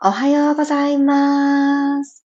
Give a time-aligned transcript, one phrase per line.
[0.00, 2.24] おはようございます。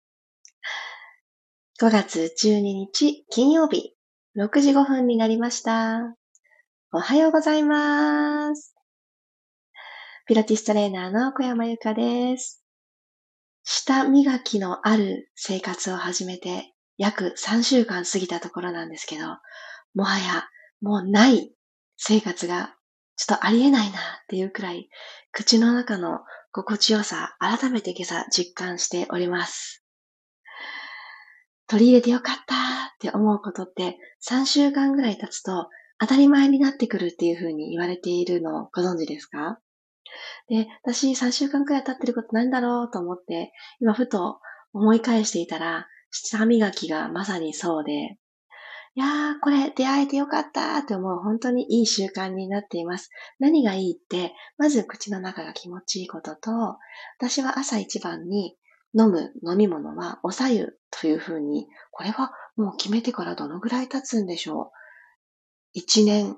[1.79, 3.95] 5月12日金曜日
[4.39, 6.17] 6時5分になりました。
[6.93, 8.75] おはようございます。
[10.27, 12.65] ピラティストレーナーの小山由かです。
[13.65, 19.27] 舌磨きのある生活を始めて約3週間過ぎたところなんですけど、
[19.95, 20.49] もはや
[20.81, 21.53] もうない
[21.99, 22.78] 生活が
[23.19, 24.89] ちょっとありえないなっていうくらい
[25.33, 26.21] 口の中の
[26.53, 29.85] 心地よさ、改めて今朝実感しております。
[31.67, 39.59] 取り入れてよかったって思うことって3週間ぐらい経つと当たり前になってくるっていう風に言われているのをご存知ですか？
[40.49, 44.39] で、私3週間くらい経ってることなんだろうと思って、今ふと
[44.73, 48.17] 思い返していたら、舌磨きがまさにそうで、
[48.95, 53.11] いやー、これ出会えてよかったって思う本当にいい習慣になっています。
[53.39, 56.51] 何がいいって、まず口の中が気持ちいいことと、
[57.19, 58.57] 私は朝一番に
[58.99, 64.73] 飲む飲み物はおさゆというふうに、これはもう決めてからどのぐらい経つんでしょ
[65.75, 65.79] う。
[65.79, 66.37] 1年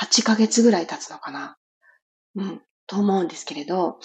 [0.00, 1.58] 8ヶ月ぐらい経つのかな。
[2.34, 3.98] うん、と思うんですけれど、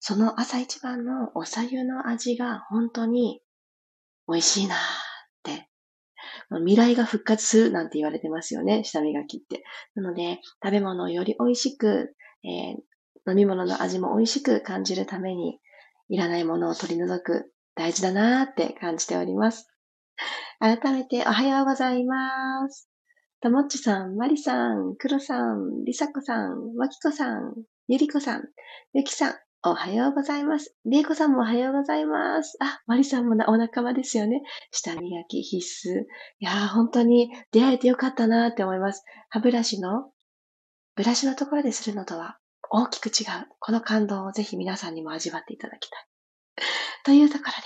[0.00, 3.40] その朝一番のおさゆの味が本当に
[4.28, 5.03] 美味しいなって
[6.50, 9.64] 未来が復活するなんて言われてますよね、舌磨きって。
[9.94, 12.14] なので、食べ物をより美味しく、
[12.44, 15.58] えー、飲み物の味も美味しく感じるために、
[16.08, 19.68] いらないものを取り除く大事だなーって感じております。
[20.58, 22.88] 改めておはようございます。
[23.40, 27.54] ともっちさん、まりさん、くろさん、りさこさん、わきこさん、
[27.88, 28.44] ゆりこさん、
[28.94, 29.34] ゆきさん、
[29.66, 30.76] おはようございます。
[30.84, 32.58] りえこさんもおはようございます。
[32.60, 34.42] あ、まりさんもお仲間ですよね。
[34.70, 36.02] 舌磨き必須。
[36.02, 36.04] い
[36.40, 39.02] やー、本当に出会えてよかったなーって思います。
[39.30, 40.10] 歯ブラシの、
[40.96, 42.36] ブラシのところでするのとは
[42.68, 43.48] 大きく違う。
[43.58, 46.06] この感動をぜひ皆さんにも味わっていただきたい。
[47.06, 47.56] というところで、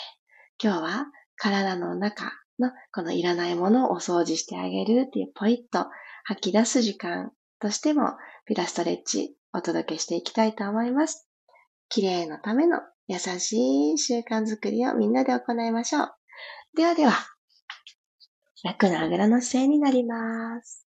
[0.62, 5.90] 今日は体の中のこのいらないものをお掃除してあげるっていうポイッと
[6.22, 8.12] 吐き出す時間としても
[8.46, 11.27] ピラストレッチお届けしていきたいと思います。
[11.88, 16.14] 綺麗のための優しい習慣づくりをみんなで行いましょう。
[16.76, 17.12] ではでは、
[18.62, 20.86] 楽なあぐらの姿勢になります。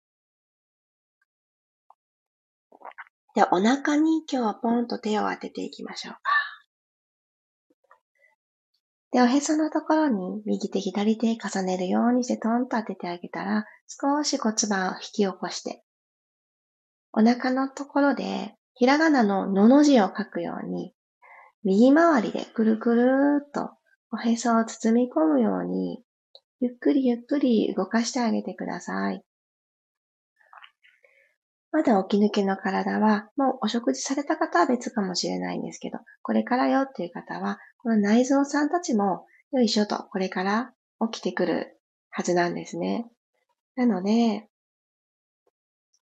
[3.34, 6.20] では、お腹に今日はポンと手を当てていきましょうか。
[9.12, 15.84] で、おへそのところに右手左手重ねるようにしてトンと当ててあげたら、少し骨盤を引き起こして、
[17.12, 20.94] お腹のところでひらがなののの字を書くように、
[21.64, 23.72] 右回りでくるくるーっと
[24.12, 26.04] おへそを包み込むように、
[26.60, 29.24] ゆっくりゆっくり動かしてあげてください。
[31.72, 40.72] まだ起き抜けの体は、もうお食事された方は別かもしれないんですけど、これからよっていう方は、この内臓さんたちも、よいしょと、これから
[41.10, 43.10] 起きてくるはずなんですね。
[43.74, 44.48] なので、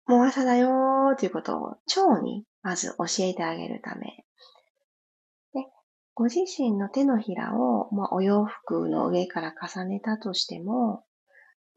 [0.06, 4.06] もう朝だよーということを腸にまず教えてあげるため。
[5.52, 5.66] で、
[6.14, 11.04] ご自身の手のひらを、まあ、お洋服の上から重ねたとしても、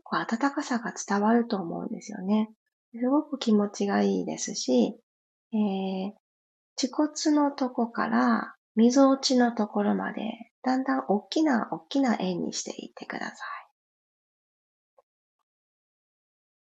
[0.03, 2.51] こう暖かさが伝わると思うんですよね。
[2.94, 5.00] すごく気持ちがいいですし、
[5.51, 6.12] えー、
[6.79, 10.22] 恥骨のとこから溝落ちのところまで、
[10.62, 13.38] だんだん大きな大きな円にしていってください。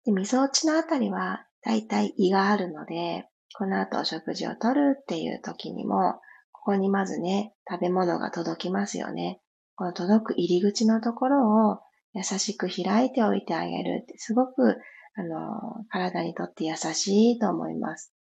[0.05, 3.27] で溝落ちのあたりは、だいたい胃があるので、
[3.57, 6.21] この後お食事をとるっていう時にも、
[6.51, 9.41] ここにまずね、食べ物が届きますよね。
[9.75, 11.79] この届く入り口のところを
[12.13, 14.77] 優しく開いておいてあげるって、すごく、
[15.15, 18.13] あの、体にとって優しいと思います。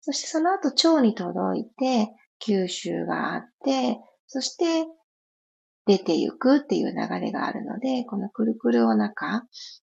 [0.00, 2.14] そしてその後腸に届いて、
[2.44, 4.86] 吸収があって、そして
[5.86, 9.82] 出ていくっていう流れがあるので、このくるくるお腹、す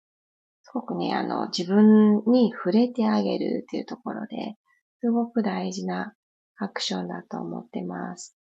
[0.74, 4.56] ごくね、あの、自分に触れてあげるっていうところで、
[5.04, 6.14] すごく大事な
[6.56, 8.38] アクションだと思ってます。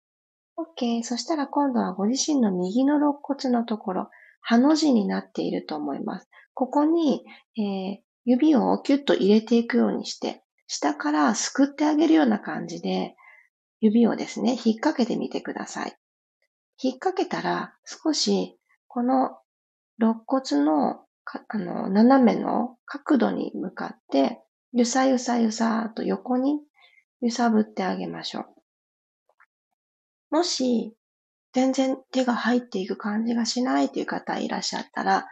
[0.58, 1.04] OK。
[1.04, 4.10] そしたら今度はご自身の右の肋骨のところ、
[4.42, 6.28] ハの字になっていると思います。
[6.56, 7.24] ここに、
[7.60, 13.16] えー、指をキュッと入れていくようにして、下からすくってあげるような感じで、
[13.80, 15.96] 指をですね、引っ掛けてみてください。
[16.82, 18.58] 引っ掛けたら、少し、
[18.88, 19.38] この
[20.00, 21.02] 肋骨の
[21.52, 24.42] あの斜めの角度に向かって、
[24.74, 26.60] ゆさゆさゆさと横に
[27.22, 28.46] 揺さぶってあげましょう。
[30.30, 30.94] もし、
[31.54, 35.26] 全然手が入っていく感じがしないという方いらっしゃったら、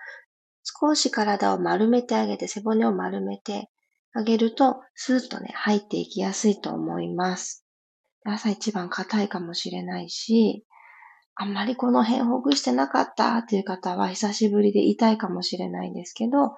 [0.64, 3.70] 少し体を丸めてあげて、背骨を丸めて
[4.14, 7.66] あげると、スーッとね、入っていきやすいと思います。
[8.24, 10.66] 朝一番硬いかもしれないし、
[11.36, 16.56] あんまりこの辺ほぐしてなかったっていう方は久しぶりで痛いかもしれないんですけど、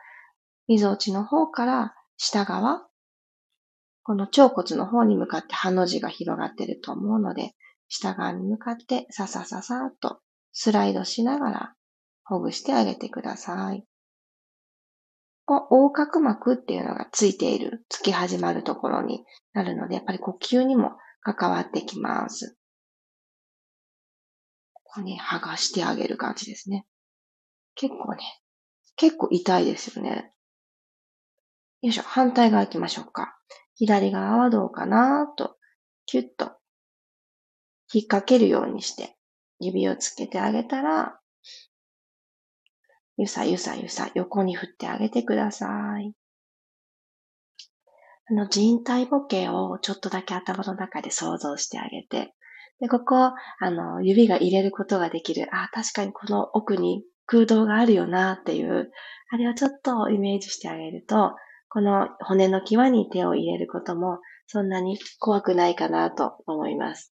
[0.67, 2.87] みぞおちの方から下側、
[4.03, 7.53] この腸骨の方に向かってハの字が広がってると思うので、
[7.87, 10.19] 下側に向かってささささっと
[10.51, 11.73] スライドしながら
[12.23, 13.85] ほぐしてあげてください。
[15.47, 19.23] 横隔膜っていうのがついている、つき始まるところに
[19.53, 20.91] なるので、やっぱり呼吸にも
[21.21, 22.57] 関わってきます。
[24.73, 26.85] ここに剥がしてあげる感じですね。
[27.75, 28.23] 結構ね、
[28.97, 30.33] 結構痛いですよね。
[31.81, 33.37] よいしょ、反対側行きましょうか。
[33.75, 35.57] 左側はどうかなと、
[36.05, 36.57] キュッと
[37.93, 39.15] 引っ掛けるようにして
[39.59, 41.19] 指をつけてあげたら、
[43.17, 45.67] ゆさゆさゆさ横に振ってあげてくださ
[45.99, 46.13] い。
[48.29, 52.33] あの人体模型をちょっとだけ頭の中で想像してあげて、
[52.79, 53.35] で、ここ、あ
[53.71, 55.47] の、指が入れることができる。
[55.51, 58.91] あ、確かにこの奥に空洞があるよなっていう、
[59.31, 61.35] あれをちょっとイメージしてあげると、
[61.77, 67.13] この骨の際に手を入れることもそんなに怖くないかなと思います。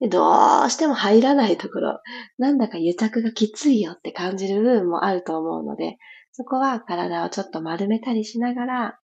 [0.00, 2.00] どうしても入らないところ、
[2.38, 5.96] なんだか癒着がきついよって感じる部分もあると思うので、
[6.30, 9.00] そこは体をちょっと丸めたりしながら、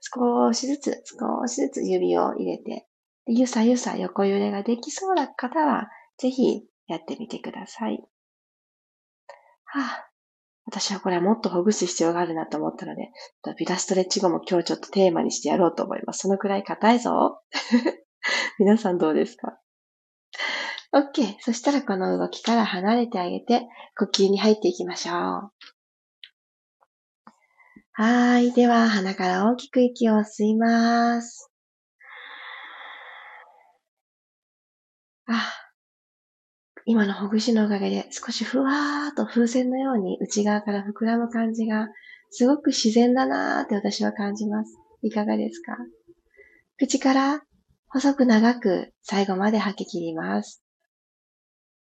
[0.00, 2.88] 少しずつ、少しずつ指を入れて、
[3.28, 5.86] ゆさゆさ横揺れができそうな方は、
[6.18, 8.02] ぜひやってみてください。
[9.64, 10.11] はあ、
[10.66, 13.10] 私はこれはもっとほぐす必要があるなと思ったので、
[13.58, 16.20] ビラストレッチ後も今日ちょっとテーマにしてやろうと思います。
[16.20, 17.42] そのくらい硬いぞ。
[18.58, 19.58] 皆さんどうですか
[20.94, 21.36] ？OK。
[21.40, 23.66] そしたらこの動きから離れてあげて、
[23.98, 25.52] 呼吸に入っていきましょう。
[27.94, 28.52] はい。
[28.52, 31.50] では、鼻から大きく息を吸います。
[35.26, 35.61] あ、
[36.84, 41.88] 今のほぐしのおかげで少しふわーっと風船のように内側から膨らむ感じが
[42.30, 44.76] すごく自然だなーって私は感じます。
[45.02, 45.76] いかがですか？
[46.78, 47.42] 口から
[47.88, 50.62] 細く長く最後まで吐き切ります。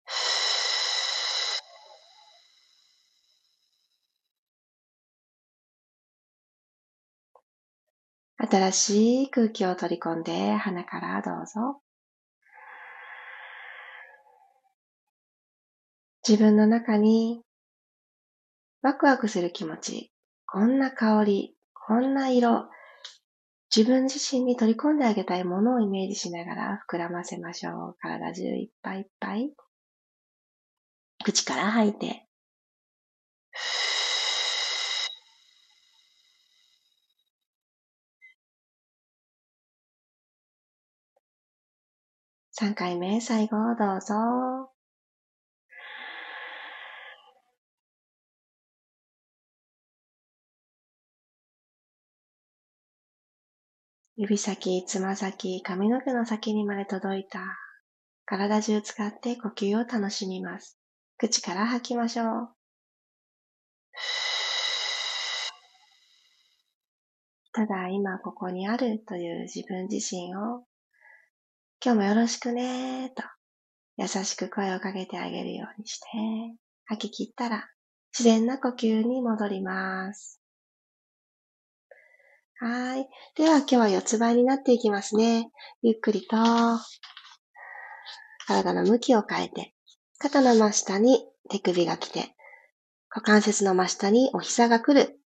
[8.38, 11.80] 新しい空気を取り込んで鼻からどうぞ。
[16.30, 17.42] 自分の中に
[18.82, 20.12] ワクワクする気持ち、
[20.46, 22.68] こんな香り、こんな色、
[23.74, 27.96] 自分自身に取り込んであげたいものをイメージしながら膨らませましょう。
[27.98, 29.52] 体中いっぱいいっぱい。
[31.24, 32.28] 口から吐いて。
[42.52, 44.79] 3回目、最後どうぞ。
[54.22, 57.40] 指先、つま先、髪の毛の先にまで届いた。
[58.26, 60.78] 体中使って呼吸を楽しみます。
[61.16, 62.48] 口から吐きましょう。
[67.54, 70.66] ただ今ここにあるという自分自身を
[71.82, 73.22] 今日もよろしくねと
[73.96, 76.06] 優しく声をかけてあげるようにして
[76.84, 77.70] 吐き切ったら
[78.12, 80.39] 自然な呼吸に戻ります。
[82.62, 83.08] はい。
[83.36, 85.50] では今日は四つ倍になっていきますね。
[85.80, 86.36] ゆっくりと
[88.46, 89.72] 体の向きを変えて、
[90.18, 92.34] 肩の真下に手首が来て、
[93.08, 95.18] 股関節の真下にお膝が来る。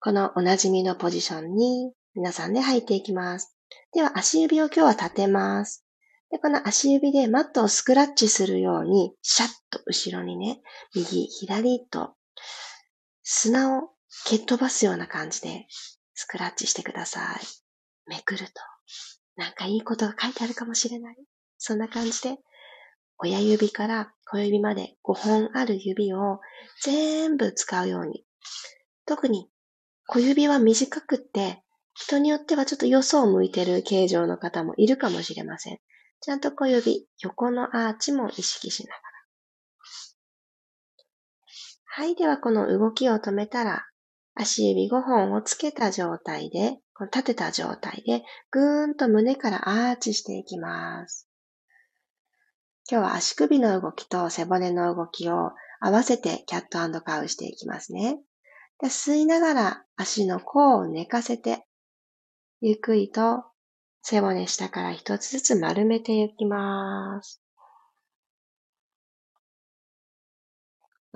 [0.00, 3.54] このおなじみのポジションに皆さんで入っていきます。
[3.92, 5.84] では足指を今日は立てます。
[6.30, 10.62] で、この足指でマットをスクラッチするように、シャッと後ろにね、
[10.94, 12.14] 右、左と
[13.22, 13.90] 砂を
[14.24, 15.66] 蹴っ飛ばすような感じで
[16.16, 17.40] スクラッチしてください。
[18.06, 18.52] めくると、
[19.36, 21.16] なんかいいことが書いてあるかもしれない？
[21.58, 22.38] そんな感じで、
[23.18, 26.40] 親指から小指まで5本ある指を
[26.82, 28.24] 全部使うように。
[29.04, 29.48] 特に
[30.06, 31.62] 小指は短くって、
[31.94, 35.78] 人によってはちょっとよそを向いてる形状の方もいるかもしれません。
[36.20, 39.02] ちゃんと小指、横のアーチも意識しながら。
[41.84, 42.14] はい。
[42.14, 43.86] では、この動きを止めたら、
[44.38, 46.78] 足指5本をつけた状態で、
[47.12, 51.28] 立てた状態で、ぐーんと胸からアーチしていきます。
[52.88, 55.50] 今日は足首の動きと背骨の動きを
[55.80, 58.20] 合わせてキャットカウしていきますね。
[58.78, 61.66] で吸いながら足の甲を寝かせて、
[62.60, 63.44] ゆっくりと
[64.02, 67.42] 背骨下から一つずつ丸めていきます。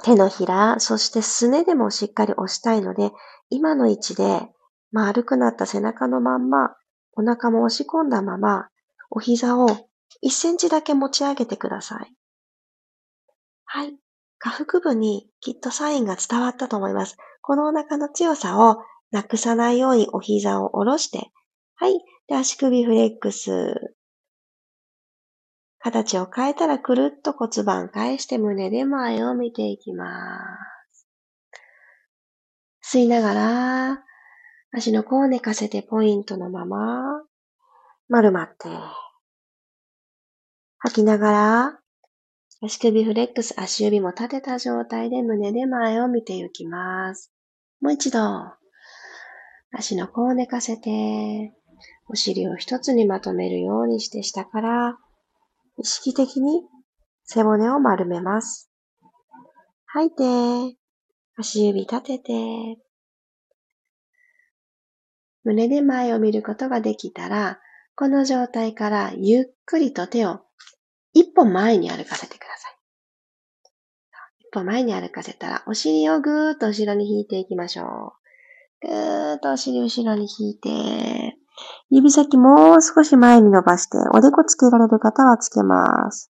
[0.00, 3.12] 手のひら、そしてすねでもしっかり押したいので、
[3.49, 4.49] 今の位置で
[4.92, 6.76] 丸くなった背中のまんま、
[7.12, 8.69] お腹も押し込んだまま、
[9.11, 9.69] お膝を
[10.23, 12.14] 1センチだけ持ち上げてください。
[13.64, 13.97] はい。
[14.38, 17.16] 下腹部にきっとサインが伝わったと思います。
[17.42, 18.78] このお腹の強さを
[19.11, 21.30] なくさないようにお膝を下ろして、
[21.76, 21.99] はい。
[22.26, 23.95] で、足首フレックス。
[25.80, 30.06] 形を変えたらくるっと骨盤返して胸で前を見ていきま
[30.92, 31.06] す。
[32.96, 34.04] 吸いながら、
[34.72, 37.22] 足の甲を寝かせてポイントのまま、
[38.08, 38.68] 丸まって。
[40.78, 41.80] 吐きながら、
[42.62, 47.32] 足首フレックス、足指も立てた状態で胸で前を見ていきます。
[47.80, 48.18] もう一度、
[49.72, 51.54] 足の甲を寝かせて、
[52.08, 54.99] お尻を一つにまとめるようにして下から
[55.80, 56.62] 意識的に
[57.25, 58.70] 背骨を丸めます。
[59.87, 60.76] 吐いて、
[61.38, 62.32] 足指立てて、
[65.42, 67.60] 胸で前を見ることができたら、
[67.94, 70.40] この状態からゆっくりと手を
[71.14, 72.76] 一歩前に歩かせてください。
[74.40, 78.12] 一歩前に歩かせたら、お尻をぐーっと後ろに引いていきましょ
[78.82, 78.87] う。
[78.87, 81.39] ぐーっとお尻後ろに引いて、
[81.90, 86.30] 指先もう少し前に伸ばして、おでこつけられる方はつけます。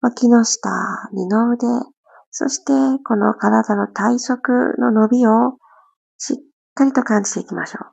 [0.00, 0.70] 脇の下、
[1.12, 1.66] 二の腕、
[2.30, 2.72] そして
[3.04, 5.58] この体の体側の伸びを
[6.18, 6.36] しっ
[6.74, 7.92] かりと感じていきましょう。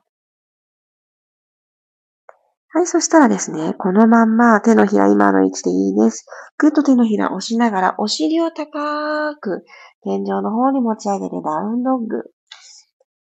[2.72, 6.24] はい、そしたらですね、このまんま手のひら今の位置でいいです。
[6.56, 9.64] ぐっと手のひら押しながらお尻を高く
[10.04, 12.22] 天井の方に持ち上げてダウンドッグ。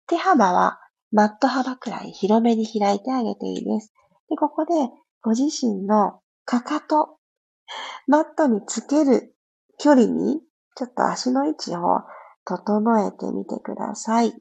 [0.07, 0.79] 手幅は
[1.15, 3.93] マット幅くらい広めに開いてあげていいです。
[4.29, 4.73] で、ここで
[5.21, 7.15] ご自身のかかと、
[8.05, 9.33] マットにつける
[9.79, 10.41] 距離に
[10.75, 12.01] ちょっと足の位置を
[12.43, 14.33] 整えてみてください。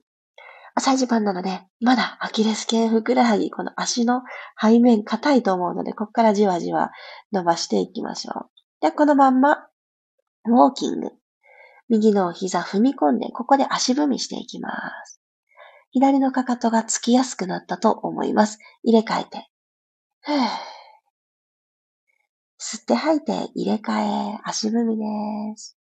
[0.74, 4.22] 朝一番なので、まだアキレス腱、ふくらはぎ、この足の
[4.60, 6.90] 背面硬いと思うので、ここからじわじわ
[7.30, 8.50] 伸ばしていきましょう。
[8.80, 9.68] で、このまんま、
[10.46, 11.12] ウォーキング。
[11.88, 14.72] 右の膝踏み込んで、ここで足踏みしていきま
[15.06, 15.20] す。
[15.94, 18.58] 左のかかとがつきやすくなったと思います。
[18.82, 19.48] 入れ替えて。
[22.58, 25.04] 吸って吐いて入れ替え、足踏みで
[25.56, 25.78] す。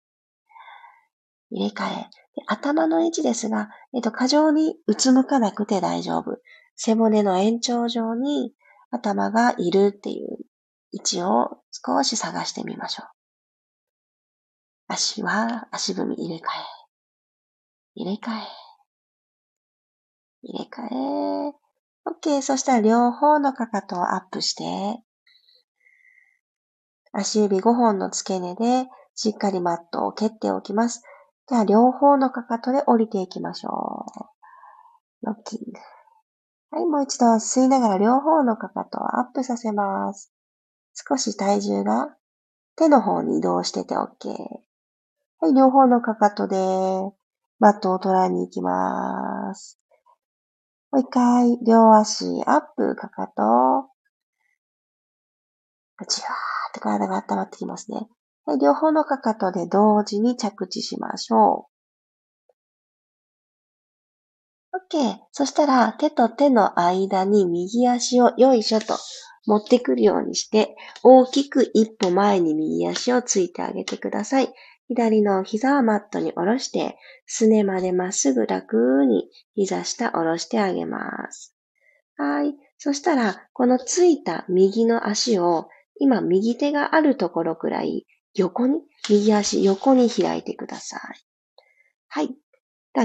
[1.50, 2.10] 入れ替え。
[2.46, 6.36] 頭の位置ですが、えっと、過剰にうつむかなくて大丈夫。
[6.76, 8.52] 背骨の延長上に
[8.90, 10.38] 頭がいるっていう
[10.90, 13.06] 位置を少し探してみましょう。
[14.88, 16.42] 足は足踏み入れ替え。
[17.94, 18.61] 入れ替え。
[20.42, 21.54] 入れ替え。
[22.06, 22.42] OK。
[22.42, 25.02] そしたら両方のかかとをアップして、
[27.12, 31.02] 足指5本の付け根でしっかりマットを蹴っておきます。
[31.48, 34.06] では両方のかかとで降りていきましょ
[35.22, 35.26] う。
[35.26, 35.78] ロッキング。
[36.70, 40.32] はい、もう一度吸いながら両方のかかとをアップさせます。
[40.94, 42.16] 少し体重が
[42.76, 44.30] 手の方に移動してて OK。
[45.40, 46.56] はい、両方のかかとで
[47.58, 49.81] マットを捉えに行きます。
[50.92, 53.88] もう一回、両足アップ、かかと。
[56.06, 56.32] じわー
[56.68, 58.08] って体が温まってきますね。
[58.44, 61.70] はい、両方のかかとで同時に着地しましょ
[64.72, 64.76] う。
[64.94, 65.16] OK。
[65.32, 68.98] そしたら、手と手の間に右足をよいしょと
[69.46, 74.52] 持ってくるようにして、大きく一歩前に右足をついてあげてください。
[74.92, 81.54] 左の膝はマットに下ろして、すねまでまっすぐ楽に膝下下ろしてあげます。
[82.16, 82.54] はい。
[82.76, 85.68] そしたら、このついた右の足を、
[85.98, 91.00] 今右手があるところくらい横に、右足横に開いてください。
[92.08, 92.36] はい。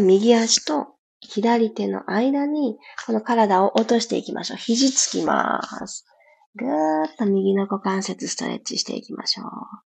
[0.02, 0.88] 右足と
[1.22, 4.58] 左手の間に、この体を落としていきましょう。
[4.58, 6.06] 肘つきます。
[6.56, 9.87] ぐーっと右の股関節ストレッチしていきましょう。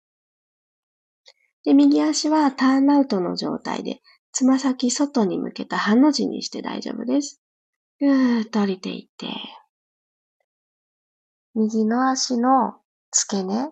[1.64, 4.00] で、右足はターンアウトの状態で、
[4.32, 7.40] つま先外に向けたハの字にして大丈夫です。
[8.00, 9.28] ぐーっと降りていって、
[11.54, 12.74] 右の足の
[13.12, 13.70] 付け根、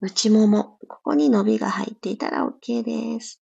[0.00, 3.40] 内もも、ここに伸びが入っていたら OK です。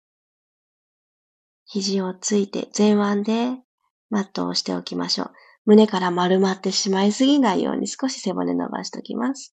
[1.66, 3.62] 肘をついて前腕で
[4.10, 5.32] マットをしておきましょう。
[5.66, 9.56] 胸から丸まってしまいすぎないように少し背骨伸ばしておきます。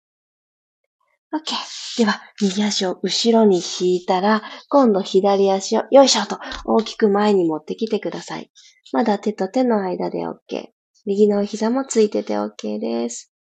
[1.34, 1.98] OK。
[1.98, 8.52] では、右足を後ろに引いたら、今度左足をよいしょと大きく前に持ってきてください。
[8.92, 10.68] まだ手と手の間で OK。
[11.06, 13.34] 右の膝もついてて OK です。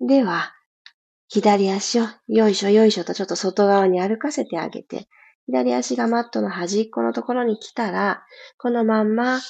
[0.00, 0.52] では、
[1.28, 5.08] 左足をよいしょよいしょとちょっと外側に歩かせてあげて、
[5.46, 8.22] 左足がマットの端っこのところに来たら、
[8.58, 9.40] このまんま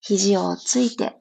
[0.00, 1.16] 肘をついて、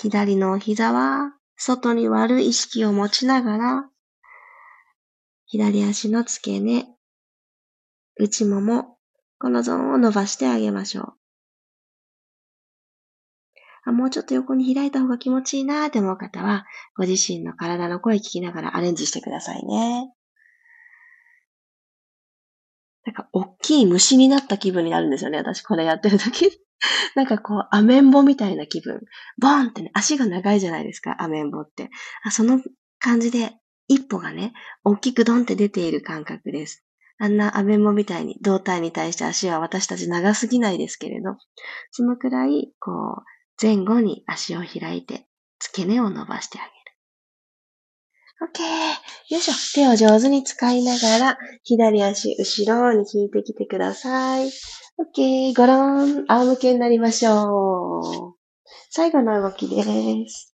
[0.00, 3.88] 左の膝は外に割る意識を持ちながら、
[5.56, 6.88] 左足の付け根、
[8.18, 8.98] 内もも、
[9.38, 11.14] このゾーンを伸ばしてあげましょう。
[13.84, 20.12] あもうちょっと横に開いた方が気持ちいいなーって思う方は、ご自身の体の声聞きながらアレンジしてくださいね。
[23.04, 25.38] なんか、大きい虫になった気分になるんですよね。
[25.38, 26.50] 私これやってる時。
[27.14, 29.02] なんかこう、アメンボみたいな気分。
[29.38, 31.90] ボーンってね、足が長いじゃないですか、アメンボって。
[32.24, 32.60] あその
[32.98, 33.52] 感じで、
[33.88, 34.52] 一歩がね、
[34.84, 36.84] 大きくドンって出ている感覚です。
[37.18, 41.36] あんなアメンボみたいに胴体に対して足は私たち長すぎないですけれど、
[41.90, 43.22] そのくらい、こう、
[43.60, 45.26] 前後に足を開いて、
[45.60, 46.74] 付け根を伸ばしてあげる。
[48.44, 48.62] OK!
[49.30, 49.54] よいしょ。
[49.74, 54.48] 手を上手に使いながら、左足後ろに引いてきてください。
[54.98, 55.54] OK!
[55.54, 56.24] ゴロン。
[56.26, 58.44] 仰向けになりましょう。
[58.90, 59.82] 最後の動きで
[60.28, 60.53] す。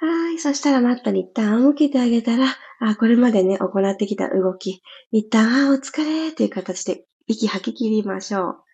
[0.00, 0.38] はい。
[0.38, 2.46] そしたらマットに一旦仰向けてあげたら、
[2.80, 8.64] あ、これまでね、行ってきた動き、一旦、あ、お疲れっていう形で息吐き切りましょ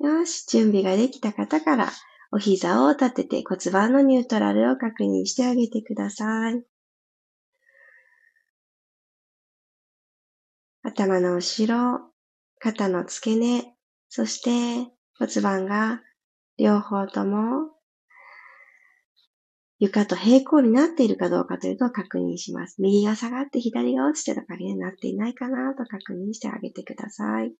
[0.00, 0.06] う。
[0.06, 1.90] よし、準備ができた方から、
[2.30, 6.62] お膝を立てて骨盤のニュートラルを確認してあげてください。
[10.82, 12.00] 頭の後ろ、
[12.58, 13.74] 肩の付け根、
[14.10, 14.92] そして
[15.22, 16.02] 骨盤が
[16.58, 17.70] 両方とも
[19.78, 22.82] 床と平行になっているかどうかというのを確認します。
[22.82, 27.54] 右が下がって左が落ちてるかになっていないかなと確認してあげてください。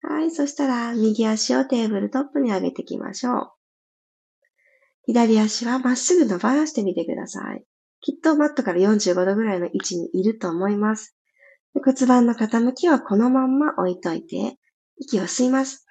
[0.00, 0.32] はい。
[0.32, 3.50] そしたら、右足をテーブルトップに上げていきましょう。
[5.06, 7.64] 左足はまっすぐ伸ばしてみてください。
[8.00, 11.16] きっとマットから45度ぐらいの位置にいると思います。
[11.72, 14.58] 骨盤の傾きはこのまんま置いといて、
[14.98, 15.86] 息を吸います。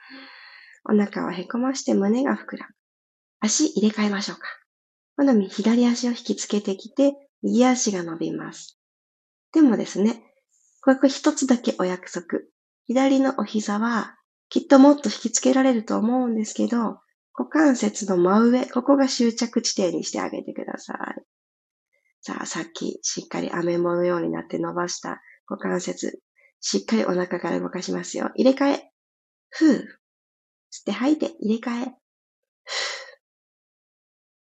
[0.86, 2.76] お腹をへこまして胸が膨らむ。
[3.39, 4.44] 足入れ替えましょうか。
[5.17, 8.80] 好み左足を引きつけてきて、右足が伸びます。
[9.52, 10.24] でもですね、
[10.84, 12.39] ここ一つだけお約束。
[12.88, 14.15] 左のお膝は、
[14.50, 17.00] きっともっと引きつけられると思うんですけど、
[17.34, 20.98] 股関節の真上、ここが終着地点にしてあげてください。
[22.22, 26.22] さあ、さっきしっかりアメモのようになって伸ばした股関節、
[26.60, 28.32] しっかりお腹から動かしますよ。
[28.36, 28.91] 入れ替え。
[29.50, 30.01] ふう。
[30.72, 31.86] 吸って吐いて入れ替え。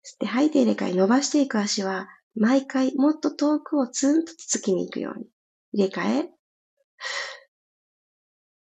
[0.05, 5.27] 吸って吐いて入れ替え伸ばしていく足は、毎回もっと遠くをツンとつつきに行くように。
[5.73, 6.31] 入れ替え。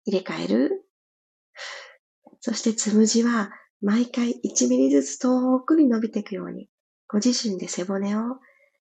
[0.06, 0.84] 入れ替える。
[2.40, 3.50] そしてつむじは、
[3.80, 6.68] 毎回1ミリずつ遠くに伸びていくように、
[7.08, 8.20] ご自身で背骨を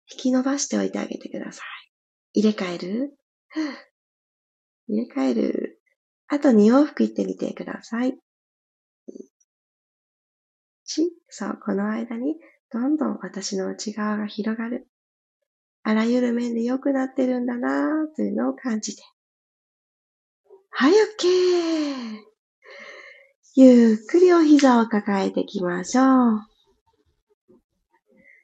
[0.09, 1.63] 引き伸ばしておいてあげてくださ
[2.33, 2.39] い。
[2.39, 3.17] 入れ替える。
[4.87, 5.81] 入れ替える。
[6.27, 8.17] あと2往復行ってみてください。
[11.29, 12.37] そう、この間に
[12.71, 14.87] どんどん私の内側が広がる。
[15.83, 19.03] あらゆる面で良くなってるんだなというのを感じて。
[20.69, 22.27] はい、OK!
[23.55, 26.41] ゆっくりお膝を抱えていきましょう。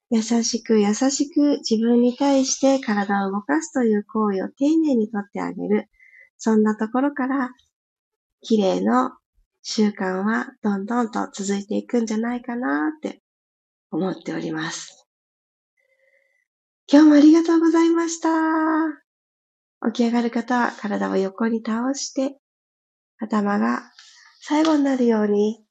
[0.10, 5.90] 優しく優しく自分に対して体を動かすという行為を丁寧にとってあげる。
[6.38, 7.52] そんなところから、
[8.42, 9.12] 綺麗の
[9.64, 13.22] 習慣はどんどんと続いていくんじゃないかなって
[13.92, 15.08] 思っております。
[16.92, 18.30] 今日もありがとうございました。
[19.92, 22.38] 起き上がる方は体を横に倒して、
[23.20, 23.84] 頭が
[24.42, 25.64] 最後になるように、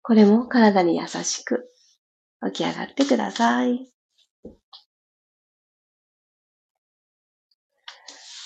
[0.00, 1.68] これも体に優しく
[2.46, 3.92] 起き上がってください。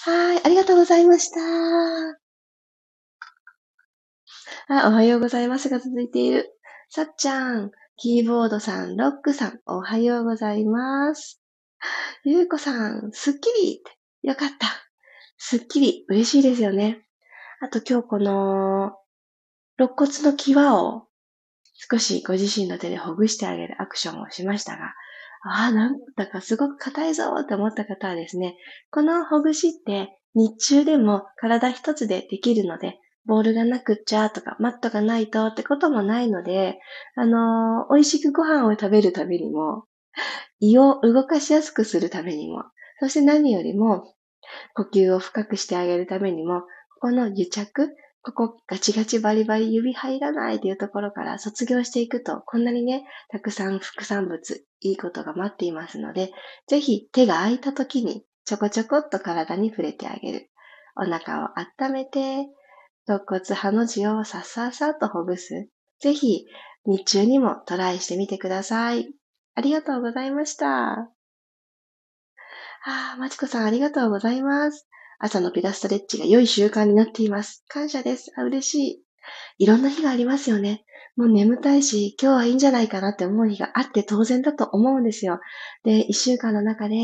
[0.02, 2.19] はい、ありがとうございました。
[4.68, 6.50] あ、おはようございますが続いている。
[6.88, 11.40] さっちゃん、キーボードさん、ロックさん、おはようございます。
[12.24, 13.82] ゆうこさん、すっきり
[14.22, 14.68] よかった。
[15.38, 17.06] すっきり嬉しいですよね。
[17.60, 18.92] あと今日この、
[19.78, 21.06] 肋骨の際を
[21.74, 24.94] 少しご自身の手でほぐしてあげるアクションをしましたが、
[25.42, 28.56] ああ、なんだかすごく硬いぞって思った方はですね、
[28.90, 32.98] このほぐしって日中でも体一つでできるので、
[33.30, 36.80] ボールがなくっちゃとか、マットがないとってこともないので、
[37.14, 39.84] あのー、美味しくご飯を食べるためにも、
[40.58, 42.64] 胃を動かしやすくするためにも、
[42.98, 44.14] そして何よりも、
[44.74, 46.66] 呼吸を深くしてあげるためにも、こ
[47.02, 47.90] この癒着、
[48.22, 56.32] ここガチガチバリバリ指入らないというところから卒業していくと、こんなにね、たくさん副産物、いいことが待っていますので、
[56.66, 60.50] ぜひ手が空いた時にちょこちょこっと体に触れてあげる。
[60.96, 62.48] お腹を温めて、
[63.06, 65.68] 肋骨派の字をさっさっさとほぐす。
[66.00, 66.46] ぜひ、
[66.86, 69.12] 日中にもトライしてみてください。
[69.54, 71.10] ありがとうございました。
[72.82, 74.88] ああ、まちこさんありがとうございます。
[75.18, 77.62] 朝のピラストレッチが良い習慣になっています。
[77.68, 78.32] 感謝です。
[78.36, 79.04] あ、嬉しい。
[79.58, 80.84] いろんな日がありますよね。
[81.20, 85.38] もう眠たいし、今日はいいんじゃないかなって思う日があって当然だと思うんですよ。
[85.84, 86.96] で、一週間の中で、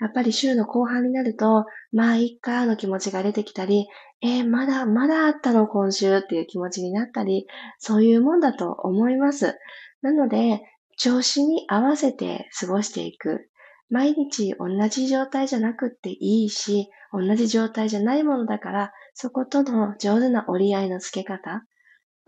[0.00, 3.88] やっぱり週の後半になると、まあ、いっかの気持ちが出てきたり、
[4.22, 7.48] えー、まだ、まだあったの今週っていう気持ちになったり、
[7.80, 9.58] そういうもんだと思います。
[10.00, 10.62] なので、
[10.96, 13.50] 調子に合わせて過ごしていく。
[13.90, 21.64] 毎日同じ状態じゃなくっていいし、同じ状態じゃないものだから、そことの上手な折り合いのつけ方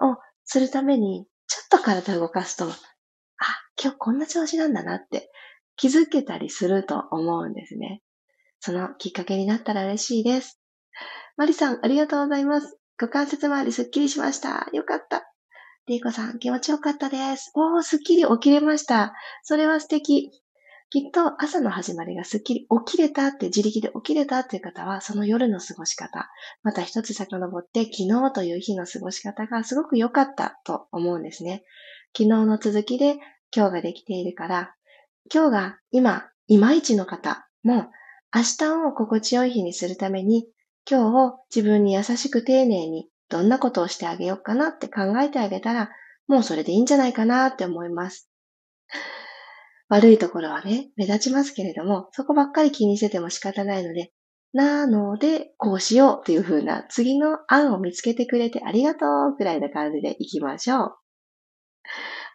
[0.00, 0.16] を
[0.50, 2.72] するために、ちょっと体を動かすと、あ、
[3.80, 5.30] 今日こんな調子なんだなって
[5.76, 8.00] 気づけたりすると思うんですね。
[8.58, 10.58] そのきっかけになったら嬉しいです。
[11.36, 12.78] マリさん、ありがとうございます。
[12.98, 14.70] 股関節周りすっきりしました。
[14.72, 15.30] よかった。
[15.86, 17.52] リーコさん、気持ちよかったです。
[17.54, 19.12] おー、すっきり起きれました。
[19.42, 20.30] それは素敵。
[20.90, 26.30] きっと朝の始まりがすっきり起きれたって自力で起きれたっていう方は、その夜の過ごし方、
[26.62, 31.62] また一つ遡って昨日という日の過ごし方がすごく良かったと思うんですね。
[32.16, 33.16] 昨日の続きで
[33.54, 34.74] 今日ができているから、
[35.32, 37.90] 今日が今、いまいちの方も
[38.34, 40.48] 明日を心地よい日にするために、
[40.90, 45.90] 今日を自分に優しく丁寧にどんなことをしてあげようかなって考えてあげたら、
[46.28, 48.30] もうそれでいいんじゃないかなって思います。
[49.88, 54.12] 悪いところはね、目立ちますけれども、そこばっかり気にしてても仕方ないので、
[54.52, 60.96] なので、こうしようというふうな次の案を見つけてくれてありがとうくらいな感じでいきましょう。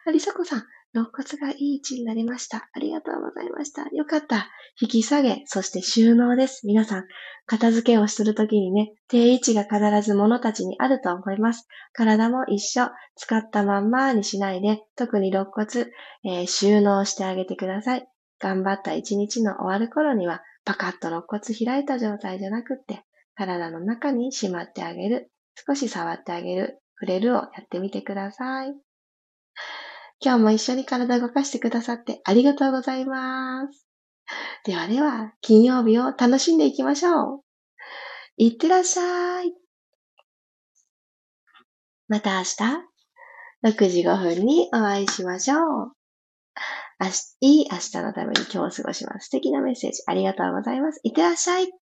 [0.06, 2.68] ありさこさん、肋骨がいい位置になりました。
[2.72, 3.82] ありがとうございました。
[3.88, 4.48] よかった。
[4.80, 6.66] 引き下げ、そして収納です。
[6.68, 7.04] 皆さん、
[7.46, 11.66] 片付けをするときにね、定位置が必ず物たちにあると思います。
[11.92, 12.88] 体も一緒。
[13.16, 15.90] 使ったまんまにしないで、特に肋骨、
[16.24, 18.08] えー、収納してあげてください。
[18.38, 23.02] 頑張った一日の終わる頃には、パカッと肋骨開いた状態じゃなくって、
[23.34, 25.30] 体の中にしまってあげる。
[25.66, 26.80] 少し触ってあげる。
[27.00, 28.74] 触れるをやってみてください。
[30.20, 33.86] 今日も一緒に体を動かしてくださってありがとうございます。
[34.64, 37.40] ではでは、金曜日を楽しんでいきましょう。
[38.36, 39.54] いってらっしゃい。
[42.08, 42.54] また明日、
[43.64, 45.92] 6時5分にお会いしましょう。
[47.00, 49.26] 明日いい明日のために今日を過ごします。
[49.26, 51.00] 素敵なメッセージありがとうございます。
[51.02, 51.83] いってらっしゃい。